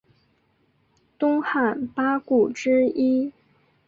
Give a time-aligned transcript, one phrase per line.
[1.19, 3.31] 东汉八顾之一。